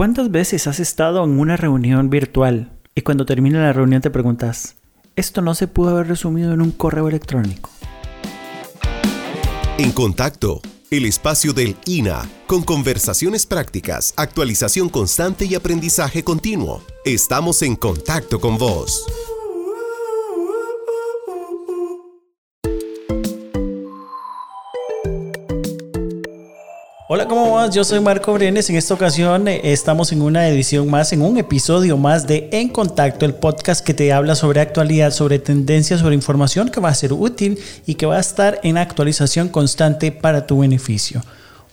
[0.00, 4.76] ¿Cuántas veces has estado en una reunión virtual y cuando termina la reunión te preguntas,
[5.14, 7.68] esto no se pudo haber resumido en un correo electrónico?
[9.76, 16.82] En contacto, el espacio del INA, con conversaciones prácticas, actualización constante y aprendizaje continuo.
[17.04, 19.04] Estamos en contacto con vos.
[27.12, 27.74] Hola, ¿cómo vas?
[27.74, 28.70] Yo soy Marco Brenes.
[28.70, 32.68] En esta ocasión eh, estamos en una edición más, en un episodio más de En
[32.68, 36.94] Contacto, el podcast que te habla sobre actualidad, sobre tendencias, sobre información que va a
[36.94, 41.20] ser útil y que va a estar en actualización constante para tu beneficio.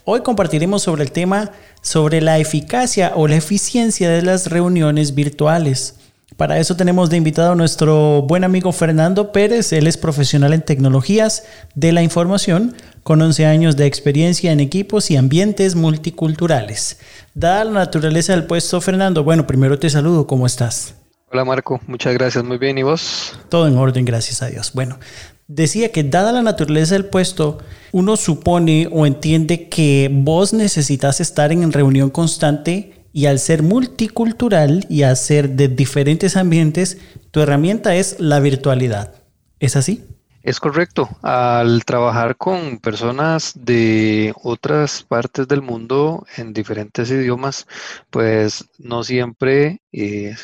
[0.02, 5.94] Hoy compartiremos sobre el tema sobre la eficacia o la eficiencia de las reuniones virtuales.
[6.36, 9.72] Para eso tenemos de invitado a nuestro buen amigo Fernando Pérez.
[9.72, 15.10] Él es profesional en tecnologías de la información con 11 años de experiencia en equipos
[15.10, 17.00] y ambientes multiculturales.
[17.34, 20.94] Dada la naturaleza del puesto, Fernando, bueno, primero te saludo, ¿cómo estás?
[21.32, 23.38] Hola Marco, muchas gracias, muy bien, ¿y vos?
[23.48, 24.72] Todo en orden, gracias a Dios.
[24.74, 24.98] Bueno,
[25.46, 27.58] decía que dada la naturaleza del puesto,
[27.92, 34.86] uno supone o entiende que vos necesitas estar en reunión constante y al ser multicultural
[34.88, 36.98] y al ser de diferentes ambientes,
[37.30, 39.14] tu herramienta es la virtualidad.
[39.58, 40.04] ¿Es así?
[40.42, 41.08] Es correcto.
[41.22, 47.66] Al trabajar con personas de otras partes del mundo en diferentes idiomas,
[48.10, 50.36] pues no siempre, eh,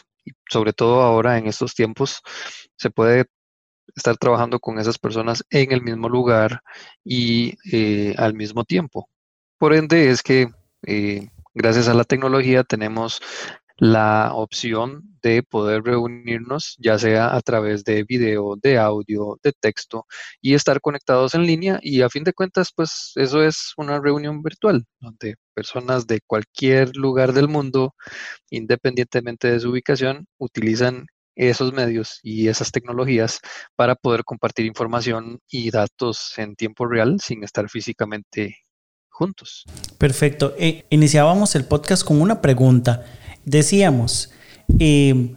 [0.50, 2.22] sobre todo ahora en estos tiempos,
[2.76, 3.26] se puede
[3.96, 6.60] estar trabajando con esas personas en el mismo lugar
[7.04, 9.08] y eh, al mismo tiempo.
[9.58, 10.48] Por ende, es que
[10.86, 13.20] eh, gracias a la tecnología tenemos
[13.76, 20.06] la opción de poder reunirnos, ya sea a través de video, de audio, de texto
[20.40, 21.80] y estar conectados en línea.
[21.82, 26.96] Y a fin de cuentas, pues eso es una reunión virtual, donde personas de cualquier
[26.96, 27.94] lugar del mundo,
[28.50, 33.40] independientemente de su ubicación, utilizan esos medios y esas tecnologías
[33.76, 38.63] para poder compartir información y datos en tiempo real sin estar físicamente
[39.14, 39.64] juntos.
[39.96, 40.54] Perfecto.
[40.58, 43.04] Eh, iniciábamos el podcast con una pregunta.
[43.44, 44.30] Decíamos,
[44.80, 45.36] eh,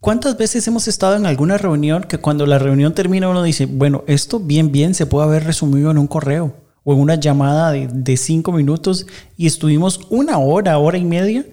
[0.00, 4.02] ¿cuántas veces hemos estado en alguna reunión que cuando la reunión termina uno dice, bueno,
[4.08, 7.86] esto bien, bien se puede haber resumido en un correo o en una llamada de,
[7.86, 9.06] de cinco minutos
[9.36, 11.46] y estuvimos una hora, hora y media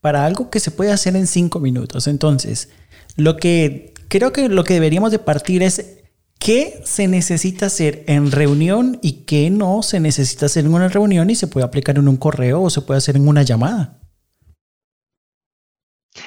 [0.00, 2.06] para algo que se puede hacer en cinco minutos?
[2.06, 2.68] Entonces,
[3.16, 5.97] lo que creo que lo que deberíamos de partir es
[6.38, 11.30] qué se necesita hacer en reunión y qué no se necesita hacer en una reunión
[11.30, 13.98] y se puede aplicar en un correo o se puede hacer en una llamada.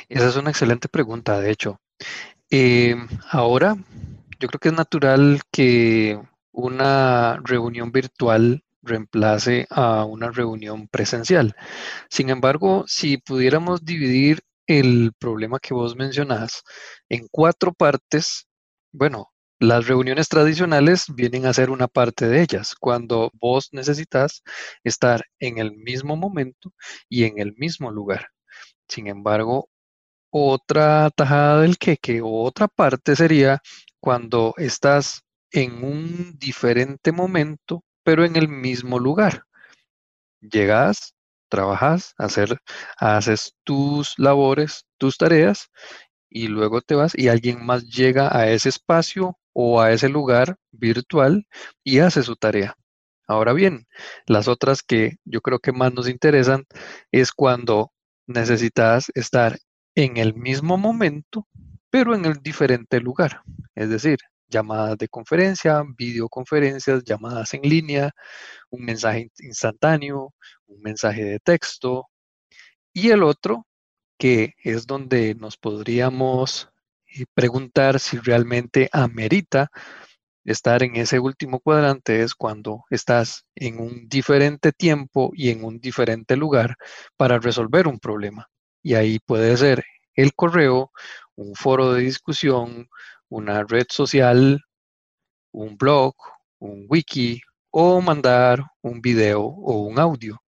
[0.09, 1.79] Esa es una excelente pregunta, de hecho.
[2.49, 2.95] Eh,
[3.29, 3.77] ahora,
[4.39, 6.19] yo creo que es natural que
[6.51, 11.55] una reunión virtual reemplace a una reunión presencial.
[12.09, 16.63] Sin embargo, si pudiéramos dividir el problema que vos mencionás
[17.09, 18.47] en cuatro partes,
[18.91, 19.30] bueno,
[19.61, 24.41] las reuniones tradicionales vienen a ser una parte de ellas, cuando vos necesitas
[24.83, 26.73] estar en el mismo momento
[27.07, 28.29] y en el mismo lugar.
[28.87, 29.69] Sin embargo,
[30.31, 33.61] otra tajada del queque o otra parte sería
[33.99, 39.43] cuando estás en un diferente momento, pero en el mismo lugar.
[40.41, 41.13] Llegas,
[41.49, 42.15] trabajas,
[42.97, 45.69] haces tus labores, tus tareas,
[46.31, 50.57] y luego te vas y alguien más llega a ese espacio o a ese lugar
[50.71, 51.47] virtual
[51.83, 52.75] y hace su tarea.
[53.27, 53.87] Ahora bien,
[54.25, 56.65] las otras que yo creo que más nos interesan
[57.11, 57.91] es cuando
[58.27, 59.57] necesitas estar
[59.95, 61.47] en el mismo momento,
[61.89, 63.41] pero en el diferente lugar.
[63.75, 64.19] Es decir,
[64.49, 68.11] llamadas de conferencia, videoconferencias, llamadas en línea,
[68.69, 70.33] un mensaje instantáneo,
[70.67, 72.07] un mensaje de texto.
[72.93, 73.65] Y el otro,
[74.17, 76.69] que es donde nos podríamos
[77.15, 79.71] eh, preguntar si realmente amerita
[80.43, 85.79] estar en ese último cuadrante, es cuando estás en un diferente tiempo y en un
[85.79, 86.75] diferente lugar
[87.17, 88.49] para resolver un problema.
[88.81, 89.83] Y ahí puede ser
[90.15, 90.91] el correo,
[91.35, 92.87] un foro de discusión,
[93.29, 94.61] una red social,
[95.51, 96.15] un blog,
[96.59, 97.41] un wiki
[97.71, 100.41] o mandar un video o un audio.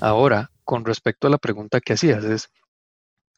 [0.00, 2.48] Ahora, con respecto a la pregunta que hacías, es,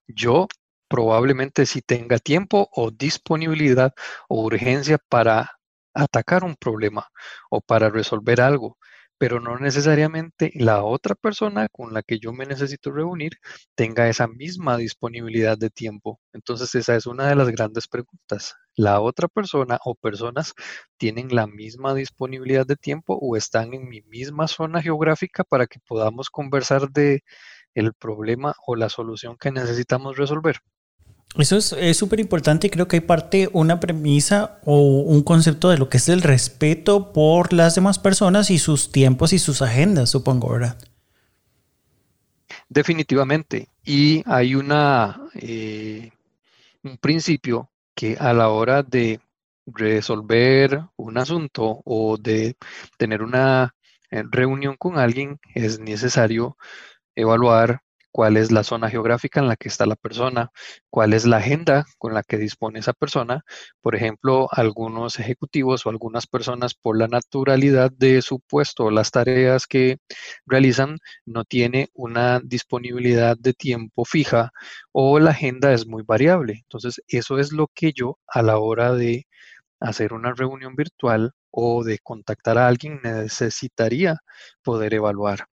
[0.07, 0.49] yo
[0.89, 3.95] probablemente si tenga tiempo o disponibilidad
[4.29, 5.59] o urgencia para
[5.95, 7.09] atacar un problema
[7.51, 8.79] o para resolver algo,
[9.19, 13.33] pero no necesariamente la otra persona con la que yo me necesito reunir
[13.75, 16.21] tenga esa misma disponibilidad de tiempo.
[16.33, 18.55] Entonces esa es una de las grandes preguntas.
[18.77, 20.55] ¿La otra persona o personas
[20.97, 25.79] tienen la misma disponibilidad de tiempo o están en mi misma zona geográfica para que
[25.87, 27.23] podamos conversar de,
[27.75, 30.57] el problema o la solución que necesitamos resolver.
[31.37, 35.79] Eso es súper importante y creo que hay parte, una premisa o un concepto de
[35.79, 40.11] lo que es el respeto por las demás personas y sus tiempos y sus agendas,
[40.11, 40.79] supongo, ¿verdad?
[42.69, 43.69] Definitivamente.
[43.85, 46.13] Y hay una, eh,
[46.85, 49.21] un principio que a la hora de
[49.67, 52.57] resolver un asunto o de
[52.97, 53.75] tener una
[54.11, 56.57] eh, reunión con alguien es necesario
[57.17, 57.84] evaluar
[58.15, 60.53] cuál es la zona geográfica en la que está la persona,
[60.89, 63.45] cuál es la agenda con la que dispone esa persona.
[63.81, 69.11] Por ejemplo, algunos ejecutivos o algunas personas por la naturalidad de su puesto o las
[69.11, 69.99] tareas que
[70.47, 74.53] realizan no tiene una disponibilidad de tiempo fija
[74.93, 76.61] o la agenda es muy variable.
[76.63, 79.27] Entonces, eso es lo que yo a la hora de
[79.81, 84.19] hacer una reunión virtual o de contactar a alguien necesitaría
[84.63, 85.47] poder evaluar.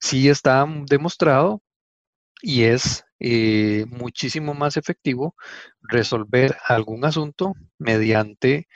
[0.00, 1.60] Sí está demostrado
[2.42, 5.36] y es eh, muchísimo más efectivo
[5.80, 8.66] resolver algún asunto mediante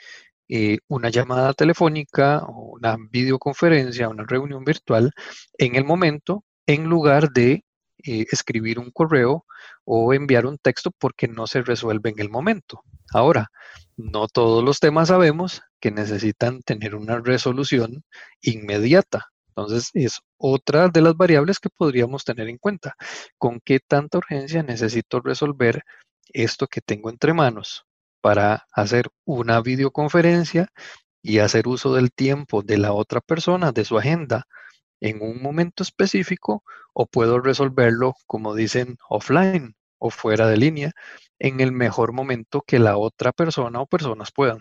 [0.48, 5.12] eh, una llamada telefónica o una videoconferencia, una reunión virtual
[5.58, 7.64] en el momento en lugar de
[8.04, 9.44] eh, escribir un correo
[9.84, 12.82] o enviar un texto porque no se resuelve en el momento.
[13.12, 13.50] Ahora,
[13.96, 18.04] no todos los temas sabemos que necesitan tener una resolución
[18.40, 19.26] inmediata.
[19.56, 22.94] Entonces, es otra de las variables que podríamos tener en cuenta.
[23.38, 25.82] ¿Con qué tanta urgencia necesito resolver
[26.28, 27.86] esto que tengo entre manos
[28.20, 30.68] para hacer una videoconferencia
[31.22, 34.46] y hacer uso del tiempo de la otra persona, de su agenda,
[35.00, 36.62] en un momento específico,
[36.92, 40.92] o puedo resolverlo, como dicen, offline o fuera de línea,
[41.38, 44.60] en el mejor momento que la otra persona o personas puedan.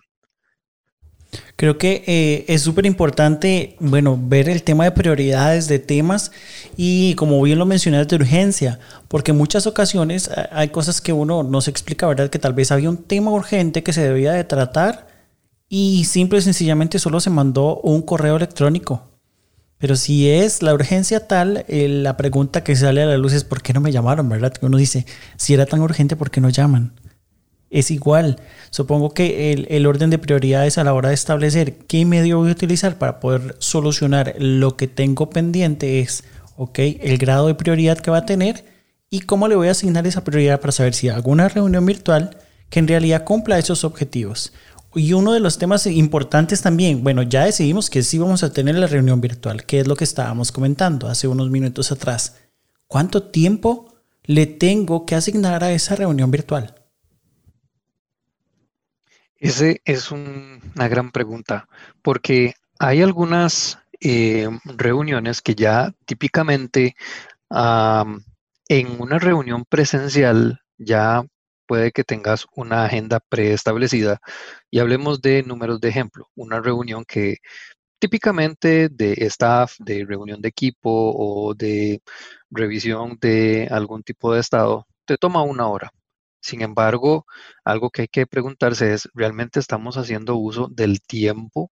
[1.55, 6.31] Creo que eh, es súper importante, bueno, ver el tema de prioridades de temas
[6.77, 11.43] y como bien lo mencionaste, de urgencia, porque en muchas ocasiones hay cosas que uno
[11.43, 12.29] no se explica, ¿verdad?
[12.29, 15.07] Que tal vez había un tema urgente que se debía de tratar
[15.69, 19.09] y simple y sencillamente solo se mandó un correo electrónico.
[19.77, 23.43] Pero si es la urgencia tal, eh, la pregunta que sale a la luz es
[23.43, 24.53] ¿por qué no me llamaron, verdad?
[24.53, 25.05] Que uno dice,
[25.37, 26.93] si era tan urgente, ¿por qué no llaman?
[27.69, 28.39] Es igual.
[28.69, 32.53] Supongo que el, orden de prioridades a la hora de establecer qué medio voy a
[32.53, 36.23] utilizar para poder solucionar lo que tengo pendiente es,
[36.55, 38.65] ok, el grado de prioridad que va a tener
[39.09, 42.37] y cómo le voy a asignar esa prioridad para saber si alguna reunión virtual
[42.69, 44.53] que en realidad cumpla esos objetivos.
[44.95, 48.75] Y uno de los temas importantes también, bueno, ya decidimos que sí vamos a tener
[48.75, 52.37] la reunión virtual, que es lo que estábamos comentando hace unos minutos atrás.
[52.87, 56.75] ¿Cuánto tiempo le tengo que asignar a esa reunión virtual?
[59.45, 61.69] Ese es una gran pregunta,
[62.01, 66.95] porque hay algunas eh, reuniones que ya típicamente
[67.51, 71.23] en una reunión presencial ya
[71.67, 74.19] puede que tengas una agenda preestablecida
[74.71, 76.27] y hablemos de números de ejemplo.
[76.33, 77.37] Una reunión que
[77.99, 82.01] típicamente de staff, de reunión de equipo o de
[82.49, 85.91] revisión de algún tipo de estado, te toma una hora.
[86.45, 87.25] Sin embargo,
[87.63, 91.71] algo que hay que preguntarse es, ¿realmente estamos haciendo uso del tiempo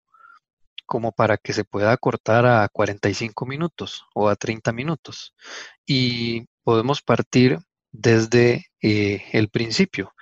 [0.86, 5.34] como para que se pueda cortar a 45 minutos o a 30 minutos?
[5.88, 7.60] Y podemos partir
[7.92, 10.14] desde eh, el principio.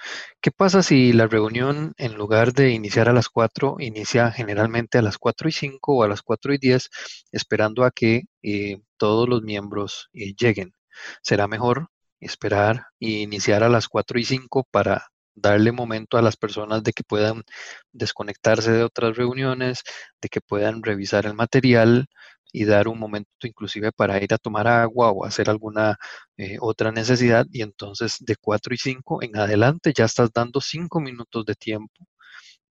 [0.41, 5.01] ¿Qué pasa si la reunión en lugar de iniciar a las 4, inicia generalmente a
[5.01, 6.89] las 4 y 5 o a las 4 y 10,
[7.33, 10.73] esperando a que eh, todos los miembros eh, lleguen?
[11.21, 16.37] ¿Será mejor esperar e iniciar a las 4 y 5 para darle momento a las
[16.37, 17.43] personas de que puedan
[17.91, 19.83] desconectarse de otras reuniones,
[20.21, 22.07] de que puedan revisar el material
[22.51, 25.97] y dar un momento inclusive para ir a tomar agua o hacer alguna
[26.37, 27.45] eh, otra necesidad.
[27.51, 32.07] Y entonces de 4 y 5 en adelante ya estás dando 5 minutos de tiempo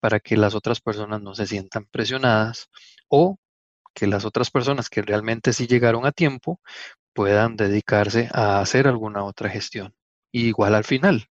[0.01, 2.69] para que las otras personas no se sientan presionadas
[3.09, 3.39] o
[3.95, 6.61] que las otras personas que realmente sí llegaron a tiempo
[7.17, 9.95] puedan dedicarse a hacer alguna otra gestión.
[10.33, 11.29] igual al final,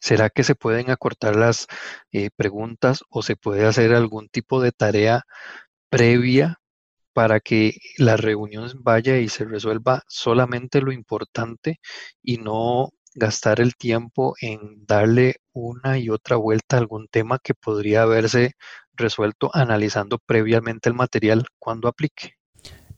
[0.00, 1.66] ¿será que se pueden acortar las
[2.12, 5.24] eh, preguntas o se puede hacer algún tipo de tarea
[5.90, 6.60] previa
[7.14, 11.80] para que la reunión vaya y se resuelva solamente lo importante
[12.22, 17.54] y no gastar el tiempo en darle una y otra vuelta a algún tema que
[17.54, 18.54] podría haberse
[18.94, 22.36] resuelto analizando previamente el material cuando aplique?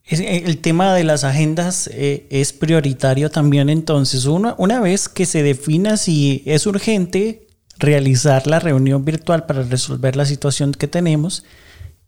[0.07, 4.25] Eh, el tema de las agendas eh, es prioritario también entonces.
[4.25, 7.47] Una, una vez que se defina si es urgente
[7.77, 11.43] realizar la reunión virtual para resolver la situación que tenemos,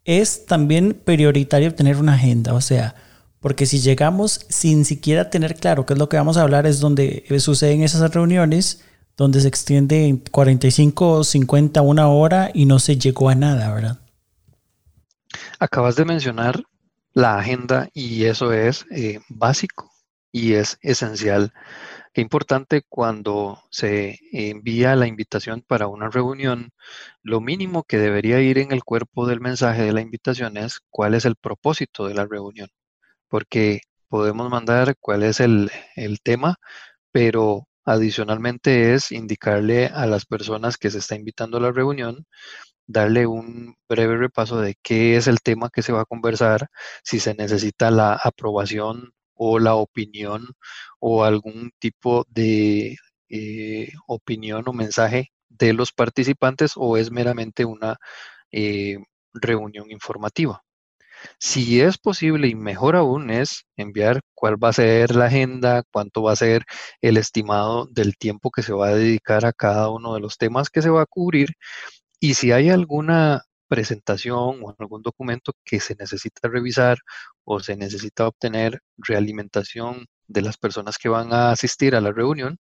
[0.06, 2.54] es también prioritario tener una agenda.
[2.54, 2.96] O sea,
[3.40, 6.80] Porque si llegamos sin siquiera tener claro qué es lo que vamos a hablar, es
[6.80, 8.84] donde suceden esas reuniones
[9.16, 14.00] donde se extiende 45, 50, una hora y no se llegó a nada, ¿verdad?
[15.60, 16.64] Acabas de mencionar
[17.18, 19.92] la agenda y eso es eh, básico
[20.32, 21.52] y es esencial.
[22.14, 26.70] Qué importante cuando se envía la invitación para una reunión,
[27.24, 31.16] lo mínimo que debería ir en el cuerpo del mensaje de la invitación es cuál
[31.16, 32.70] es el propósito de la reunión,
[33.30, 36.58] porque podemos mandar cuál es el, el tema,
[37.12, 42.28] pero adicionalmente es indicarle a las personas que se está invitando a la reunión
[42.88, 46.70] darle un breve repaso de qué es el tema que se va a conversar,
[47.04, 50.48] si se necesita la aprobación o la opinión
[51.00, 52.98] o algún tipo de
[53.30, 57.98] eh, opinión o mensaje de los participantes o es meramente una
[58.52, 58.98] eh,
[59.34, 60.64] reunión informativa.
[61.40, 66.24] Si es posible y mejor aún es enviar cuál va a ser la agenda, cuánto
[66.24, 66.64] va a ser
[67.02, 70.70] el estimado del tiempo que se va a dedicar a cada uno de los temas
[70.70, 71.50] que se va a cubrir
[72.20, 76.98] y si hay alguna presentación o algún documento que se necesita revisar
[77.44, 82.60] o se necesita obtener realimentación de las personas que van a asistir a la reunión,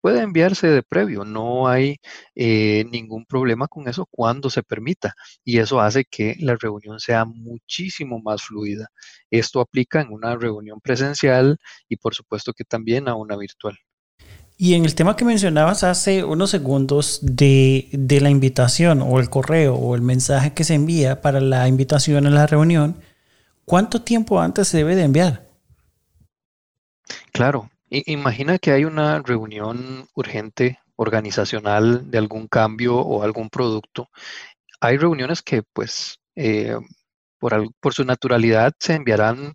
[0.00, 1.24] puede enviarse de previo.
[1.24, 1.96] No hay
[2.34, 5.14] eh, ningún problema con eso cuando se permita.
[5.44, 8.88] Y eso hace que la reunión sea muchísimo más fluida.
[9.30, 13.76] Esto aplica en una reunión presencial y por supuesto que también a una virtual.
[14.60, 17.88] Y en el tema que mencionabas hace unos segundos de,
[18.20, 22.30] la invitación o el correo o el mensaje que se envía para la invitación a
[22.30, 23.00] la reunión,
[23.64, 25.48] ¿cuánto tiempo antes se debe de enviar?
[27.30, 34.08] Claro, imagina que hay una reunión urgente organizacional de algún cambio o algún producto.
[34.80, 36.76] Hay reuniones que pues eh,
[37.38, 39.54] por su naturalidad se enviarán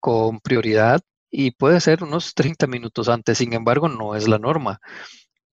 [0.00, 1.00] con prioridad
[1.32, 4.80] y puede ser unos 30 minutos antes, sin embargo, no es la norma.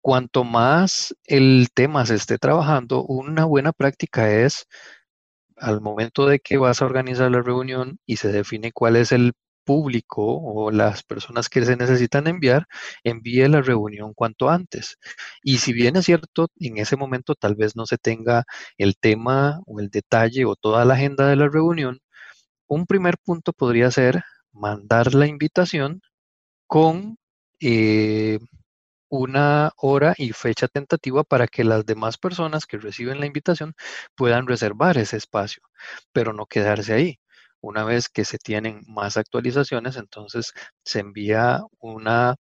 [0.01, 4.67] Cuanto más el tema se esté trabajando, una buena práctica es
[5.57, 9.35] al momento de que vas a organizar la reunión y se define cuál es el
[9.65, 12.67] público o las personas que se necesitan enviar,
[13.05, 14.97] envíe la reunión cuanto antes.
[15.43, 18.45] Y si bien es cierto, en ese momento tal vez no se tenga
[18.79, 22.01] el tema o el detalle o toda la agenda de la reunión,
[22.69, 24.23] un primer punto podría ser
[24.57, 26.03] mandar la invitación
[26.67, 27.19] con
[27.61, 28.39] eh,
[29.09, 33.75] una hora y fecha tentativa para que las demás personas que reciben la invitación
[34.17, 35.63] puedan reservar ese espacio,
[36.13, 37.21] pero no quedarse ahí.
[37.61, 40.53] Una vez que se tienen más actualizaciones, entonces
[40.85, 42.37] se envía una,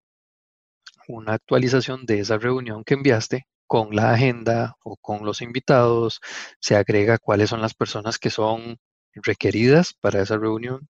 [1.08, 6.20] una actualización de esa reunión que enviaste con la agenda o con los invitados,
[6.60, 8.78] se agrega cuáles son las personas que son
[9.14, 10.88] requeridas para esa reunión,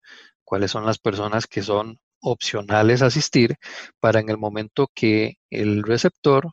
[0.50, 3.56] cuáles son las personas que son opcionales asistir
[4.00, 6.50] para en el momento que el receptor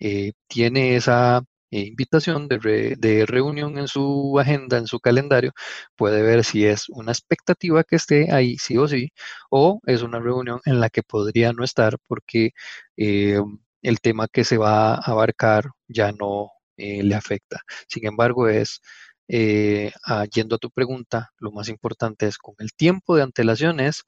[0.00, 5.52] eh, tiene esa eh, invitación de, de, reunión en su agenda, en su calendario,
[5.96, 9.10] puede ver si es una expectativa que esté ahí sí o sí,
[9.50, 12.52] o es una reunión en la que podría no estar porque
[12.96, 13.40] eh,
[13.82, 17.60] el tema que se va a abarcar ya no le afecta.
[17.88, 18.80] Sin embargo, es
[19.28, 19.92] eh,
[20.32, 24.04] yendo a tu pregunta, lo más importante es con el tiempo de antelación es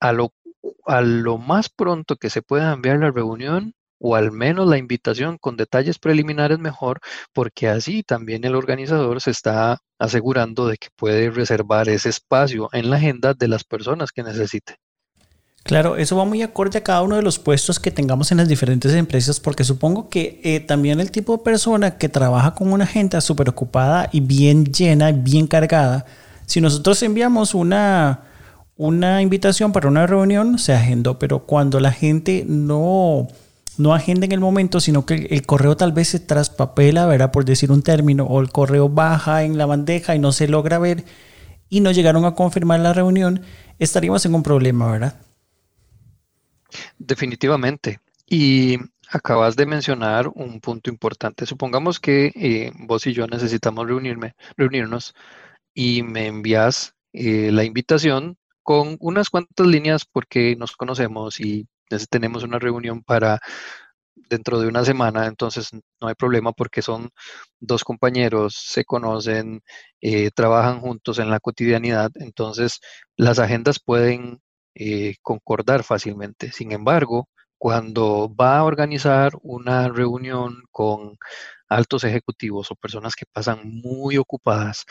[0.00, 0.32] a lo,
[0.86, 5.38] a lo más pronto que se pueda enviar la reunión o al menos la invitación
[5.38, 7.00] con detalles preliminares mejor,
[7.32, 12.90] porque así también el organizador se está asegurando de que puede reservar ese espacio en
[12.90, 14.76] la agenda de las personas que necesite.
[15.62, 18.48] Claro, eso va muy acorde a cada uno de los puestos que tengamos en las
[18.48, 22.84] diferentes empresas, porque supongo que eh, también el tipo de persona que trabaja con una
[22.84, 26.04] agenda súper ocupada y bien llena y bien cargada,
[26.46, 28.22] si nosotros enviamos una,
[28.76, 33.28] una invitación para una reunión, se agendó, pero cuando la gente no,
[33.78, 37.30] no agenda en el momento, sino que el, correo tal vez se traspapela, ¿verdad?
[37.30, 40.80] Por decir un término, o el correo baja en la bandeja y no se logra
[40.80, 41.04] ver
[41.68, 43.42] y no llegaron a confirmar la reunión,
[43.78, 45.14] estaríamos en un problema, ¿verdad?
[46.98, 48.00] Definitivamente.
[48.26, 48.78] Y
[49.10, 51.46] acabas de mencionar un punto importante.
[51.46, 55.14] Supongamos que eh, vos y yo necesitamos reunirme, reunirnos
[55.74, 61.66] y me envías eh, la invitación con unas cuantas líneas porque nos conocemos y
[62.10, 63.38] tenemos una reunión para
[64.14, 67.10] dentro de una semana, entonces no hay problema porque son
[67.60, 69.60] dos compañeros, se conocen,
[70.00, 72.80] eh, trabajan juntos en la cotidianidad, entonces
[73.16, 74.40] las agendas pueden
[74.74, 76.52] eh, concordar fácilmente.
[76.52, 81.16] Sin embargo, cuando va a organizar una reunión con
[81.68, 84.84] altos ejecutivos o personas que pasan muy ocupadas,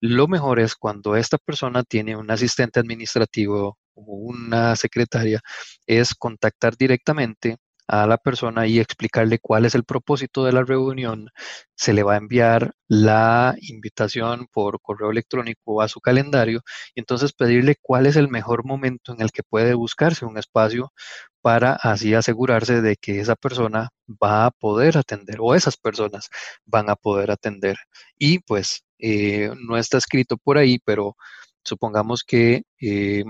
[0.00, 5.40] lo mejor es cuando esta persona tiene un asistente administrativo o una secretaria,
[5.86, 11.30] es contactar directamente a la persona y explicarle cuál es el propósito de la reunión.
[11.74, 16.62] Se le va a enviar la invitación por correo electrónico a su calendario
[16.94, 20.92] y entonces pedirle cuál es el mejor momento en el que puede buscarse un espacio
[21.40, 23.90] para así asegurarse de que esa persona
[24.22, 26.28] va a poder atender o esas personas
[26.66, 27.76] van a poder atender.
[28.18, 31.16] Y pues eh, no está escrito por ahí, pero
[31.64, 33.24] supongamos que eh,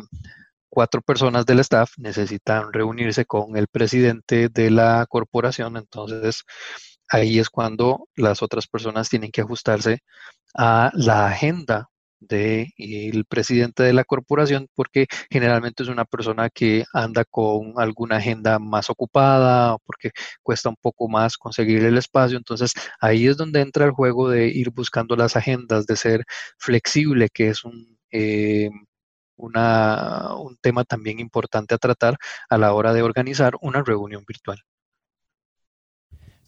[0.69, 6.45] cuatro personas del staff necesitan reunirse con el presidente de la corporación, entonces
[7.11, 10.01] ahí es cuando las otras personas tienen que ajustarse
[10.55, 11.89] a la agenda
[12.21, 18.59] del presidente de la corporación porque generalmente es una persona que anda con alguna agenda
[18.59, 20.11] más ocupada porque
[20.43, 22.37] cuesta un poco más conseguir el espacio.
[22.37, 26.25] Entonces ahí es donde entra el juego de ir buscando las agendas, de ser
[26.59, 28.71] flexible, que es un, eh,
[29.39, 32.19] una, un tema también importante a tratar
[32.51, 34.63] a la hora de organizar una reunión virtual.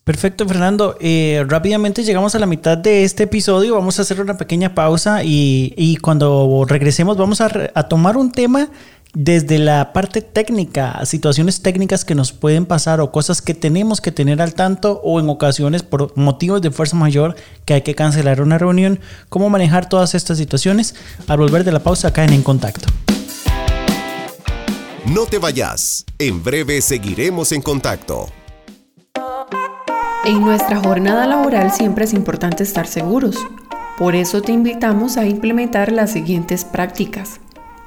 [0.04, 0.97] Perfecto, Fernando.
[0.99, 3.76] Eh, rápidamente llegamos a la mitad de este episodio.
[3.76, 8.70] Vamos a hacer una pequeña pausa y, cuando regresemos vamos a, a, tomar un tema
[9.12, 14.12] desde la parte técnica, situaciones técnicas que nos pueden pasar o cosas que tenemos que
[14.12, 18.40] tener al tanto o en ocasiones por motivos de fuerza mayor que hay que cancelar
[18.40, 19.00] una reunión.
[19.28, 20.94] ¿Cómo manejar todas estas situaciones?
[21.26, 22.88] Al volver de la pausa caen En Contacto.
[25.06, 26.04] No te vayas.
[26.18, 28.28] En breve seguiremos en contacto.
[30.24, 33.36] En nuestra jornada laboral siempre es importante estar seguros.
[33.98, 37.40] Por eso te invitamos a implementar las siguientes prácticas.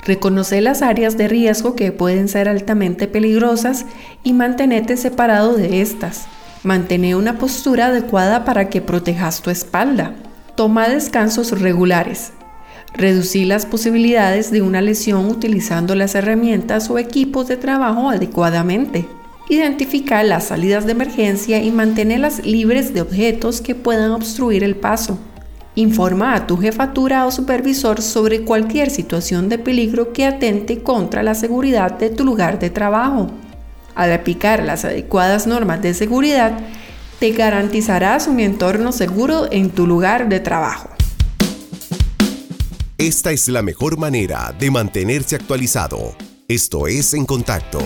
[0.05, 3.85] Reconoce las áreas de riesgo que pueden ser altamente peligrosas
[4.23, 6.25] y mantenerte separado de estas.
[6.63, 10.15] Mantén una postura adecuada para que protejas tu espalda.
[10.55, 12.33] Toma descansos regulares.
[12.93, 19.07] Reducir las posibilidades de una lesión utilizando las herramientas o equipos de trabajo adecuadamente.
[19.49, 25.17] Identifica las salidas de emergencia y mantenerlas libres de objetos que puedan obstruir el paso.
[25.75, 31.33] Informa a tu jefatura o supervisor sobre cualquier situación de peligro que atente contra la
[31.33, 33.31] seguridad de tu lugar de trabajo.
[33.95, 36.59] Al aplicar las adecuadas normas de seguridad,
[37.19, 40.89] te garantizarás un entorno seguro en tu lugar de trabajo.
[42.99, 46.15] Esta es la mejor manera de mantenerse actualizado.
[46.47, 47.79] Esto es En Contacto.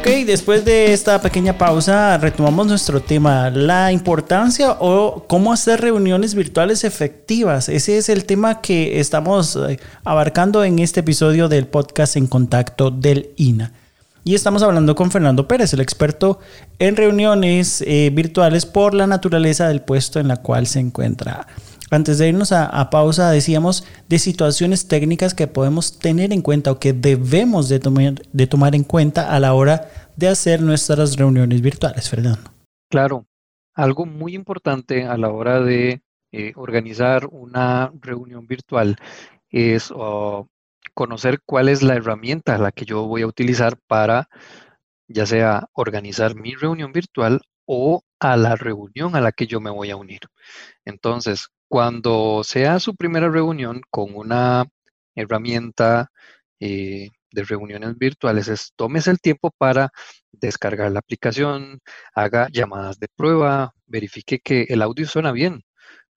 [0.00, 6.34] Ok, después de esta pequeña pausa retomamos nuestro tema, la importancia o cómo hacer reuniones
[6.34, 7.68] virtuales efectivas.
[7.68, 12.90] Ese es el tema que estamos eh, abarcando en este episodio del podcast En Contacto
[12.90, 13.74] del INA.
[14.24, 16.38] Y estamos hablando con Fernando Pérez, el experto
[16.78, 21.46] en reuniones eh, virtuales por la naturaleza del puesto en la cual se encuentra.
[21.90, 26.78] Antes de irnos a, pausa, decíamos de situaciones técnicas que podemos tener en cuenta o
[26.78, 32.52] que debemos de tomar, en cuenta a la hora de hacer nuestras reuniones virtuales, Fernando.
[32.88, 33.26] Claro,
[33.74, 36.00] algo muy importante a la hora de
[36.30, 38.96] eh, organizar una reunión virtual
[39.50, 39.92] es
[40.94, 44.28] conocer cuál es la herramienta a la que yo voy a utilizar para
[45.08, 49.70] ya sea organizar mi reunión virtual o a la reunión a la que yo me
[49.70, 50.20] voy a unir.
[50.84, 54.66] Entonces, cuando sea su primera reunión con una
[55.14, 56.10] herramienta
[56.58, 59.90] eh, de reuniones virtuales, es tómese el tiempo para
[60.32, 61.80] descargar la aplicación,
[62.12, 65.62] haga llamadas de prueba, verifique que el audio suena bien,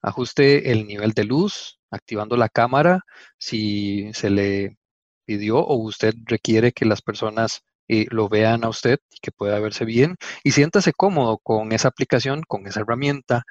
[0.02, 3.02] ajuste el nivel de luz, activando la cámara
[3.38, 4.78] si se le
[5.26, 9.60] pidió o usted requiere que las personas eh, lo vean a usted y que pueda
[9.60, 13.44] verse bien y siéntase cómodo con esa aplicación, con esa herramienta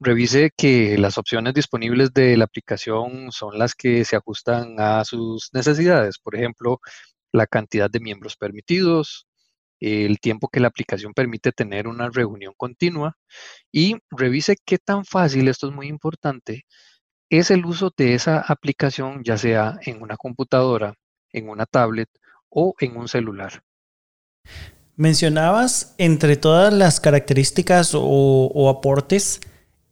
[0.00, 5.50] revise que las opciones disponibles de la aplicación son las que se ajustan a sus
[5.52, 6.18] necesidades.
[6.18, 6.80] Por ejemplo,
[7.32, 9.26] la cantidad de miembros permitidos,
[9.78, 13.16] el tiempo que la aplicación permite tener una reunión continua
[13.70, 16.64] y revise qué tan fácil, esto es muy importante,
[17.30, 20.94] es el uso de esa aplicación, ya sea en una computadora,
[21.32, 22.08] en una tablet
[22.48, 23.62] o en un celular.
[24.96, 29.40] Mencionabas entre todas las características o, o aportes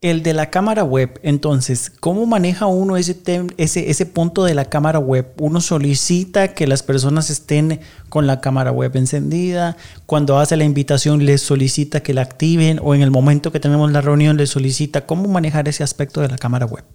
[0.01, 3.17] el de la cámara web, entonces, ¿cómo maneja uno ese,
[3.57, 5.33] ese, punto de la cámara web?
[5.39, 11.25] Uno solicita que las personas estén con la cámara web encendida, cuando hace la invitación
[11.25, 15.05] les solicita que la activen o en el momento que tenemos la reunión les solicita
[15.05, 16.85] cómo manejar ese aspecto de la cámara web.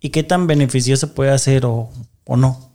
[0.00, 1.90] ¿Y qué tan beneficioso puede hacer o
[2.26, 2.70] no?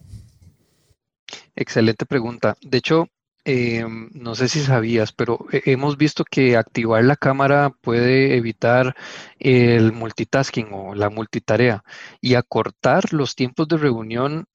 [1.56, 2.58] Excelente pregunta.
[2.62, 3.08] De hecho,
[3.45, 8.95] em, no sé si sabías, pero hemos visto que activar la cámara puede evitar
[9.39, 11.84] el multitasking o la multitarea
[12.21, 14.45] y acortar los tiempos de reunión.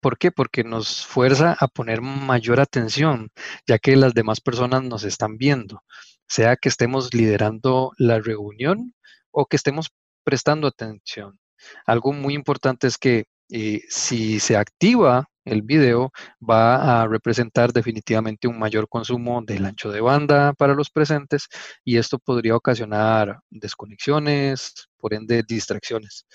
[0.00, 0.30] ¿Por qué?
[0.32, 3.30] Porque nos fuerza a poner mayor atención,
[3.66, 5.82] ya que las demás personas nos están viendo,
[6.28, 8.94] sea que estemos liderando la reunión
[9.30, 9.90] o que estemos
[10.24, 11.38] prestando atención.
[11.86, 18.48] Algo muy importante es que eh, si se activa el video, va a representar definitivamente
[18.48, 21.48] un mayor consumo del ancho de banda para los presentes
[21.84, 26.26] y esto podría ocasionar desconexiones, por ende distracciones.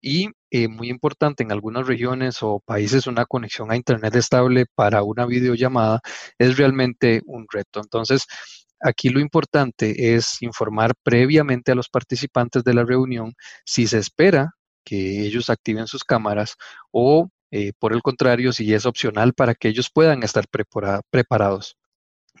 [0.00, 5.02] Y eh, muy importante, en algunas regiones o países una conexión a Internet estable para
[5.02, 6.00] una videollamada
[6.38, 7.80] es realmente un reto.
[7.80, 8.26] Entonces,
[8.80, 13.32] Aquí lo importante es informar previamente a los participantes de la reunión
[13.64, 14.52] si se espera
[14.84, 16.56] que ellos activen sus cámaras
[16.92, 20.46] o eh, por el contrario, si es opcional para que ellos puedan estar
[21.10, 21.76] preparados.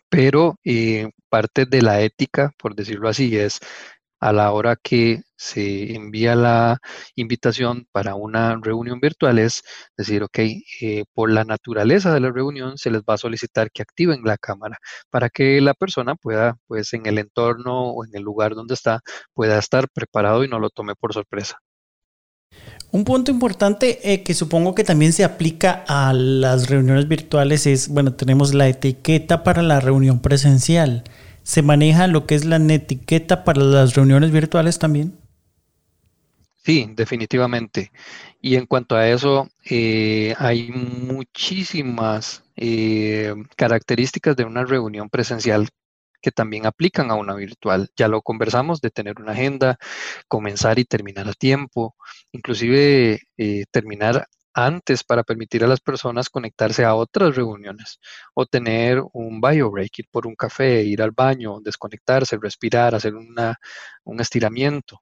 [0.08, 3.60] Pero eh, parte de la ética, por decirlo así, es
[4.20, 6.78] a la hora que se envía la
[7.16, 9.62] invitación para una reunión virtual es
[9.96, 10.38] decir, ok,
[10.80, 14.38] eh, por la naturaleza de la reunión se les va a solicitar que activen la
[14.38, 14.78] cámara
[15.10, 19.00] para que la persona pueda, pues en el entorno o en el lugar donde está,
[19.34, 21.58] pueda estar preparado y no lo tome por sorpresa.
[22.96, 27.88] Un punto importante eh, que supongo que también se aplica a las reuniones virtuales es,
[27.90, 31.04] bueno, tenemos la etiqueta para la reunión presencial.
[31.42, 35.12] ¿Se maneja lo que es la etiqueta para las reuniones virtuales también?
[36.64, 37.92] Sí, definitivamente.
[38.40, 45.68] Y en cuanto a eso, eh, hay muchísimas eh, características de una reunión presencial
[46.26, 47.88] que también aplican a una virtual.
[47.96, 49.78] Ya lo conversamos de tener una agenda,
[50.26, 51.94] comenzar y terminar a tiempo,
[52.32, 58.00] inclusive eh, terminar antes para permitir a las personas conectarse a otras reuniones
[58.34, 63.14] o tener un bio break, ir por un café, ir al baño, desconectarse, respirar, hacer
[63.14, 65.00] un estiramiento.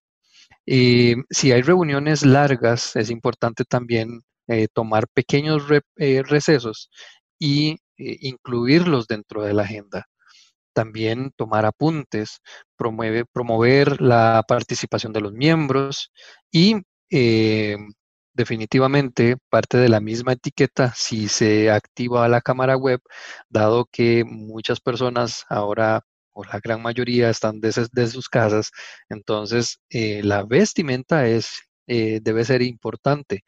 [0.67, 5.63] Y si hay reuniones largas, es importante también eh, tomar pequeños
[5.97, 6.91] eh, recesos
[7.39, 10.07] y incluirlos dentro de la agenda.
[10.75, 12.41] También tomar apuntes,
[12.77, 16.13] promueve, promover la participación de los miembros
[16.51, 16.83] y
[18.35, 23.01] definitivamente parte de la misma etiqueta si se activa la cámara web,
[23.49, 28.71] dado que muchas personas ahora o la gran mayoría están desde, sus casas,
[29.09, 33.45] entonces eh, la vestimenta es, eh, debe ser importante.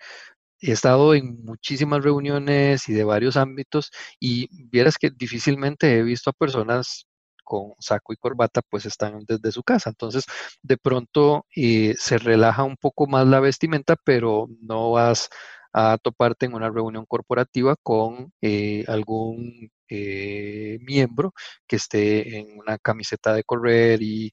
[0.61, 6.31] He estado en muchísimas reuniones y de varios ámbitos y vieras que difícilmente he visto
[6.31, 7.07] a personas
[7.47, 9.91] con saco y corbata, pues están desde su casa.
[9.91, 10.27] Entonces,
[10.63, 15.31] de pronto eh, se relaja un poco más la vestimenta, pero no vas
[15.73, 21.33] a toparte en una reunión corporativa con eh, algún eh, miembro
[21.67, 24.33] que esté en una camiseta de correr y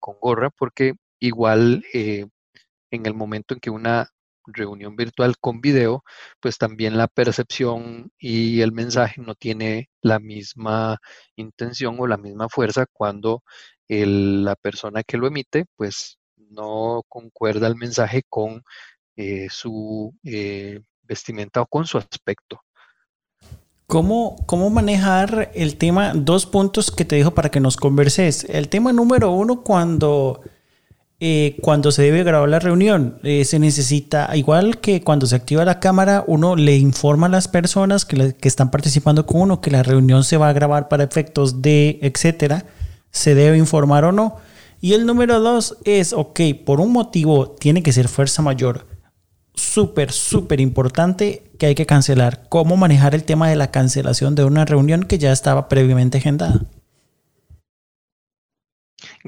[0.00, 4.08] con gorra, porque igual en el momento en que una
[4.52, 6.04] reunión virtual con video,
[6.40, 10.98] pues también la percepción y el mensaje no tiene la misma
[11.36, 13.42] intención o la misma fuerza cuando
[13.88, 18.62] la persona que lo emite, pues no concuerda el mensaje con
[19.16, 22.60] eh, su eh, vestimenta o con su aspecto.
[23.86, 26.12] ¿Cómo, ¿Cómo manejar el tema?
[26.14, 28.44] Dos puntos que te dejo para que nos converses.
[28.44, 30.42] El tema número uno, cuando
[31.20, 33.18] eh, cuando se debe grabar la reunión.
[33.22, 37.48] Eh, se necesita, igual que cuando se activa la cámara, uno le informa a las
[37.48, 41.04] personas que, que, están participando con uno que la reunión se va a grabar para
[41.04, 42.66] efectos de, etcétera.
[43.10, 44.36] Se debe informar o no.
[44.80, 48.86] Y el número dos es, ok, por un motivo tiene que ser fuerza mayor.
[49.54, 52.48] Súper, súper importante que hay que cancelar.
[52.48, 56.60] ¿Cómo manejar el tema de la cancelación de una reunión que ya estaba previamente agendada?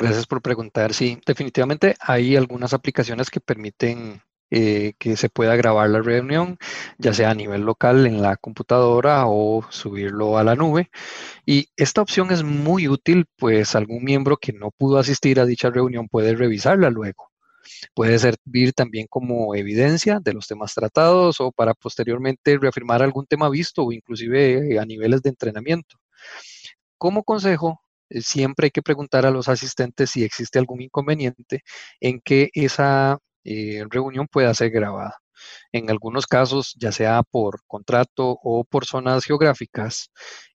[0.00, 0.94] Gracias por preguntar.
[0.94, 6.56] Sí, definitivamente hay algunas aplicaciones que permiten eh, que se pueda grabar la reunión,
[6.96, 10.90] ya sea a nivel local en la computadora o subirlo a la nube.
[11.44, 15.68] Y esta opción es muy útil, pues algún miembro que no pudo asistir a dicha
[15.68, 17.30] reunión puede revisarla luego.
[17.94, 23.50] Puede servir también como evidencia de los temas tratados o para posteriormente reafirmar algún tema
[23.50, 25.98] visto o inclusive a niveles de entrenamiento.
[26.96, 27.89] Como consejo, eh,
[28.20, 31.62] siempre hay que preguntar a los asistentes si existe algún inconveniente
[32.00, 35.16] en que esa eh, reunión pueda ser grabada.
[35.72, 40.10] En algunos casos, ya sea por contrato o por zonas geográficas,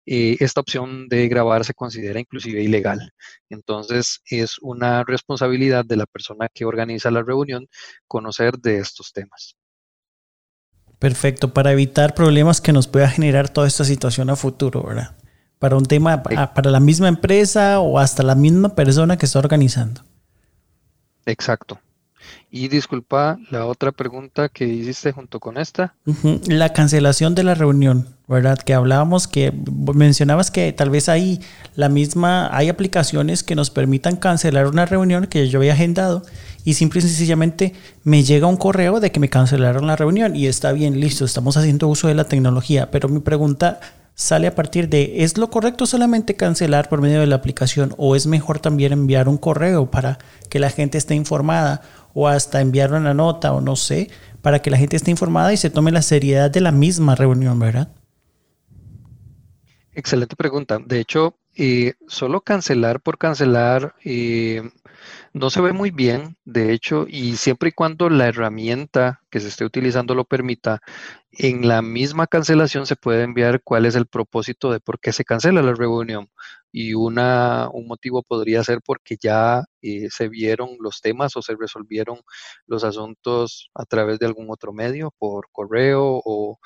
[0.06, 3.12] eh, esta opción de grabar se considera inclusive ilegal.
[3.50, 7.68] Entonces, es una responsabilidad de la persona que organiza la reunión
[8.08, 9.56] conocer de estos temas.
[11.00, 15.18] Perfecto, para evitar problemas que nos pueda generar toda esta situación a futuro, ¿verdad?
[15.66, 20.02] Para un tema, para la misma empresa o hasta la misma persona que está organizando.
[21.26, 21.80] Exacto.
[22.52, 25.96] Y disculpa la otra pregunta que hiciste junto con esta.
[26.46, 28.60] La cancelación de la reunión, ¿verdad?
[28.60, 29.52] Que hablábamos que
[29.96, 31.42] mencionabas que tal vez hay
[31.74, 36.22] la misma, hay aplicaciones que nos permitan cancelar una reunión que yo había agendado
[36.64, 37.74] y simple y sencillamente
[38.04, 41.58] me llega un correo de que me cancelaron la reunión y está bien, listo, estamos
[41.58, 43.80] haciendo uso de la tecnología, pero mi pregunta
[44.16, 48.16] sale a partir de, ¿es lo correcto solamente cancelar por medio de la aplicación o
[48.16, 50.18] es mejor también enviar un correo para
[50.50, 51.82] que la gente esté informada
[52.14, 54.10] o hasta enviar una nota o no sé,
[54.42, 57.60] para que la gente esté informada y se tome la seriedad de la misma reunión,
[57.60, 57.90] ¿verdad?
[59.92, 60.80] Excelente pregunta.
[60.84, 64.62] De hecho, eh, solo cancelar por cancelar eh,
[65.36, 69.50] no se ve muy bien, de hecho, y siempre y cuando la herramienta que se
[69.50, 70.82] esté utilizando lo permita,
[71.32, 75.26] en la misma cancelación se puede enviar cuál es el propósito de por qué se
[75.26, 76.30] cancela la reunión.
[76.72, 81.56] Y una, un motivo podría ser porque ya eh, se vieron los temas o se
[81.60, 82.22] resolvieron
[82.66, 86.60] los asuntos a través de algún otro medio, por correo o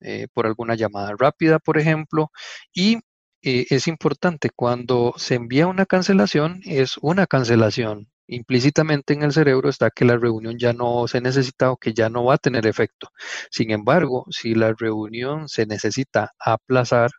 [0.00, 2.30] eh, por alguna llamada rápida, por ejemplo.
[2.72, 2.98] Y
[3.42, 9.68] eh, es importante cuando se envía una cancelación, es una cancelación implícitamente en el cerebro
[9.68, 12.66] está que la reunión ya no se necesita o que ya no va a tener
[12.66, 13.08] efecto.
[13.50, 17.10] Sin embargo, si la reunión se necesita aplazar,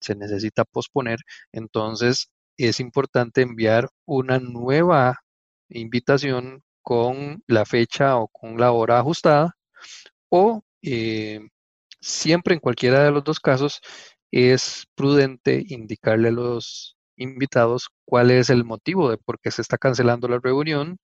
[0.00, 1.18] se necesita posponer,
[1.52, 5.20] entonces es importante enviar una nueva
[5.70, 9.54] invitación con la fecha o con la hora ajustada
[10.30, 11.40] o eh,
[12.00, 13.80] siempre en cualquiera de los dos casos
[14.30, 19.78] es prudente indicarle a los invitados cuál es el motivo de por qué se está
[19.78, 20.98] cancelando la reunión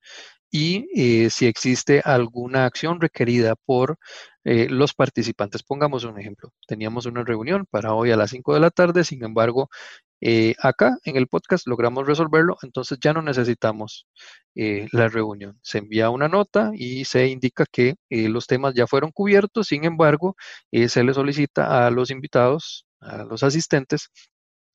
[0.55, 3.99] y eh, si existe alguna acción requerida por
[4.45, 5.65] eh, los participantes.
[5.65, 6.53] Pongamos un ejemplo.
[6.69, 9.69] Teníamos una reunión para hoy a las 5 de la tarde, sin embargo,
[10.21, 14.07] eh, acá en el podcast logramos resolverlo, entonces ya no necesitamos
[14.55, 15.59] la reunión.
[15.63, 20.37] Se envía una nota y se indica que los temas ya fueron cubiertos, sin embargo,
[20.71, 24.11] se le solicita a los invitados, a los asistentes,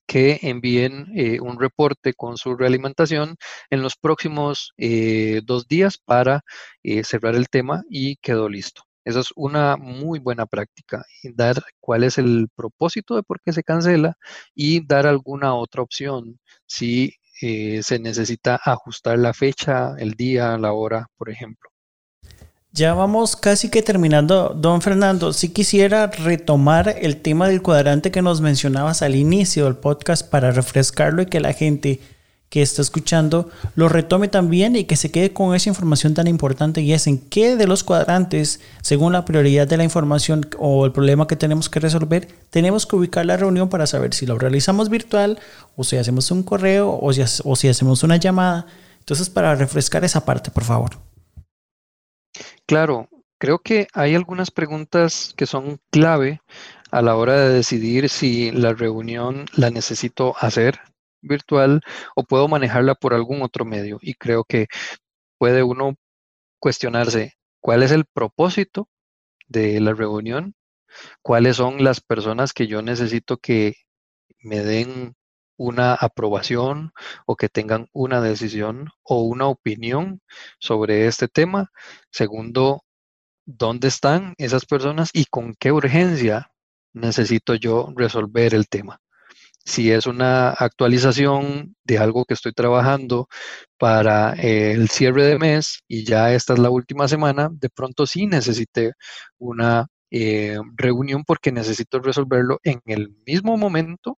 [0.10, 3.38] que envíen eh, un reporte con su realimentación
[3.70, 6.42] en los próximos eh, dos días para
[6.82, 8.82] eh, cerrar el tema y quedó listo.
[9.06, 13.64] Esa es una muy buena práctica, dar cuál es el propósito de por qué se
[13.64, 14.16] cancela
[14.56, 21.08] y dar alguna otra opción si se necesita ajustar la fecha, el día, la hora,
[21.18, 21.70] por ejemplo.
[22.72, 25.34] Ya vamos casi que terminando, don Fernando.
[25.34, 30.52] Si quisiera retomar el tema del cuadrante que nos mencionabas al inicio del podcast para
[30.52, 32.00] refrescarlo y que la gente
[32.50, 36.82] que está escuchando lo retome también y que se quede con esa información tan importante
[36.82, 40.92] y es en qué de los cuadrantes, según la prioridad de la información o el
[40.92, 44.90] problema que tenemos que resolver, tenemos que ubicar la reunión para saber si lo realizamos
[44.90, 45.40] virtual
[45.76, 48.68] o si hacemos un correo o si, o si hacemos una llamada.
[49.00, 51.09] Entonces, para refrescar esa parte, por favor.
[52.70, 56.40] Claro, creo que hay algunas preguntas que son clave
[56.92, 60.80] a la hora de decidir si la reunión la necesito hacer
[61.20, 61.82] virtual
[62.16, 63.98] o puedo manejarla por algún otro medio.
[64.04, 64.68] Y creo que
[65.40, 65.96] puede uno
[66.60, 68.88] cuestionarse cuál es el propósito
[69.48, 70.54] de la reunión,
[71.24, 73.78] cuáles son las personas que yo necesito que
[74.44, 75.16] me den
[75.60, 76.94] una aprobación
[77.28, 80.22] o que tengan una decisión o una opinión
[80.60, 81.72] sobre este tema.
[82.12, 82.84] Segundo,
[83.46, 86.52] ¿dónde están esas personas y con qué urgencia
[86.94, 89.00] necesito yo resolver el tema?
[89.66, 93.28] Si es una actualización de algo que estoy trabajando
[93.78, 98.28] para el cierre de mes y ya esta es la última semana, de pronto sí
[98.28, 98.94] necesite
[99.38, 104.19] una eh, reunión porque necesito resolverlo en el mismo momento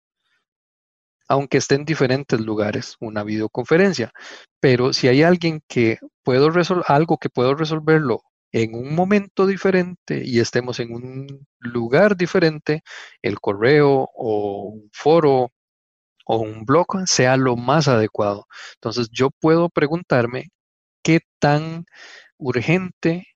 [1.31, 4.13] aunque esté en diferentes lugares, una videoconferencia.
[4.61, 10.23] Pero si hay alguien que puedo resolver, algo que puedo resolverlo en un momento diferente
[10.25, 12.83] y estemos en un lugar diferente,
[13.23, 15.53] el correo o un foro
[16.27, 18.47] o un blog sea lo más adecuado.
[18.77, 20.49] Entonces yo puedo preguntarme
[21.05, 21.87] qué tan
[22.39, 23.27] urgente,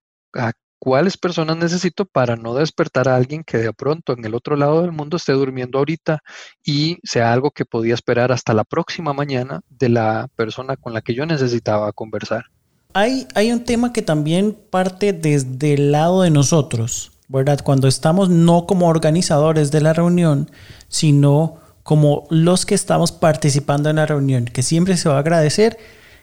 [0.84, 4.82] cuáles personas necesito para no despertar a alguien que de pronto en el otro lado
[4.82, 6.22] del mundo esté durmiendo ahorita
[6.62, 11.00] y sea algo que podía esperar hasta la próxima mañana de la persona con la
[11.00, 12.44] que yo necesitaba conversar.
[12.92, 17.60] Hay, hay un tema que también parte desde el lado de nosotros, ¿verdad?
[17.64, 20.50] Cuando estamos no como organizadores de la reunión,
[20.88, 25.78] sino como los que estamos participando en la reunión, que siempre se va a agradecer,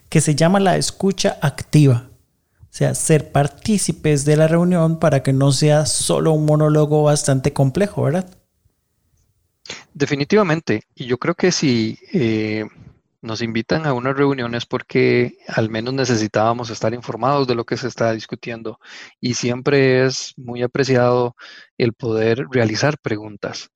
[0.08, 2.11] que se llama la escucha activa.
[2.72, 7.52] O sea, ser partícipes de la reunión para que no sea solo un monólogo bastante
[7.52, 8.34] complejo, ¿verdad?
[9.94, 12.64] Definitivamente, y yo creo que si eh,
[13.22, 17.90] nos invitan a unas reuniones porque al menos necesitábamos estar informados de lo que se
[17.90, 18.80] está discutiendo
[19.20, 21.36] y siempre es muy apreciado
[21.78, 23.70] el poder realizar preguntas.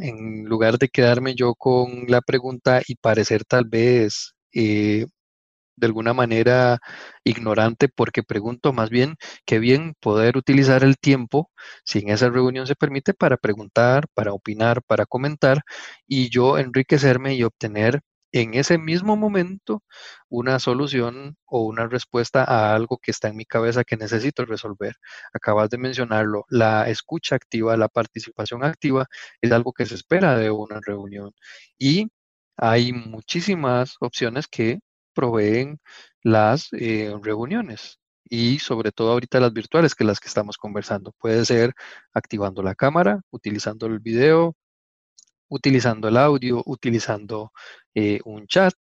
[0.00, 5.06] En lugar de quedarme yo con la pregunta y parecer tal vez eh,
[5.82, 6.78] de alguna manera
[7.24, 11.50] ignorante porque pregunto más bien que bien poder utilizar el tiempo,
[11.84, 15.62] si en esa reunión se permite, para preguntar, para opinar, para comentar
[16.06, 18.00] y yo enriquecerme y obtener
[18.32, 19.82] en ese mismo momento
[20.28, 24.94] una solución o una respuesta a algo que está en mi cabeza que necesito resolver.
[25.34, 29.06] Acabas de mencionarlo, la escucha activa, la participación activa
[29.40, 31.32] es algo que se espera de una reunión
[31.78, 32.08] y
[32.56, 34.80] hay muchísimas opciones que
[35.14, 35.80] proveen
[36.22, 41.12] las eh, reuniones y sobre todo ahorita las virtuales que las que estamos conversando.
[41.18, 41.74] Puede ser
[42.14, 44.56] activando la cámara, utilizando el video,
[45.48, 47.52] utilizando el audio, utilizando
[47.94, 48.74] eh, un chat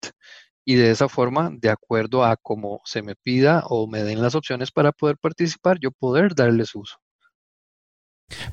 [0.65, 4.35] y de esa forma, de acuerdo a cómo se me pida o me den las
[4.35, 6.97] opciones para poder participar, yo poder darles uso.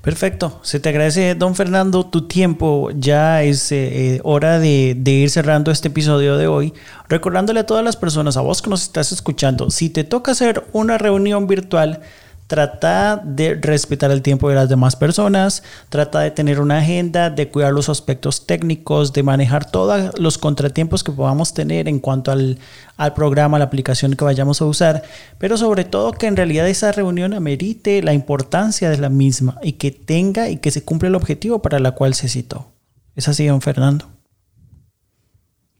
[0.00, 5.10] Perfecto, se te agradece don Fernando tu tiempo, ya es eh, eh, hora de, de,
[5.10, 6.72] ir cerrando este episodio de hoy,
[7.08, 10.64] recordándole a todas las personas, a vos que nos estás escuchando, si te toca hacer
[10.72, 12.00] una reunión virtual,
[12.46, 17.48] Trata de respetar el tiempo de las demás personas, trata de tener una agenda, de
[17.48, 22.59] cuidar los aspectos técnicos, de manejar todos los contratiempos que podamos tener en cuanto al,
[22.96, 25.02] al programa, la aplicación que vayamos a usar,
[25.38, 29.72] pero sobre todo que en realidad esa reunión amerite la importancia de la misma y
[29.72, 32.68] que tenga y que se cumpla el objetivo para la cual se citó.
[33.16, 34.06] ¿Es así, don Fernando?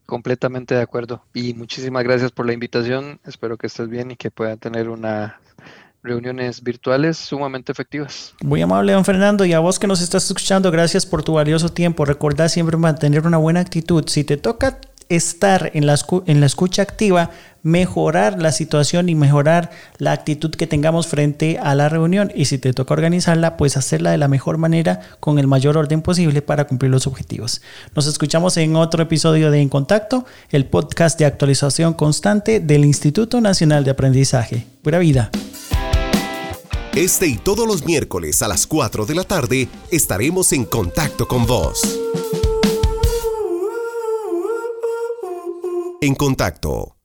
[0.05, 1.23] Completamente de acuerdo.
[1.33, 3.19] Y muchísimas gracias por la invitación.
[3.25, 5.39] Espero que estés bien y que puedan tener una
[6.07, 8.33] reuniones virtuales sumamente efectivas.
[8.41, 11.69] Muy amable, don Fernando, y a vos que nos estás escuchando, gracias por tu valioso
[11.69, 12.05] tiempo.
[12.05, 14.03] Recordá siempre mantener una buena actitud.
[14.07, 15.95] Si te toca estar en la,
[16.45, 17.31] escucha activa,
[17.63, 22.31] mejorar la situación y mejorar la actitud que tengamos frente a la reunión.
[22.35, 26.01] Y si te toca organizarla, pues hacerla de la mejor manera, con el mayor orden
[26.01, 27.61] posible para cumplir los objetivos.
[27.95, 33.41] Nos escuchamos en otro episodio de En Contacto, el podcast de actualización constante del Instituto
[33.41, 34.65] Nacional de Aprendizaje.
[34.81, 35.31] Pura vida.
[36.95, 41.45] Este y todos los miércoles a las 4 de la tarde estaremos en contacto con
[41.45, 41.81] vos.
[46.01, 46.96] En contacto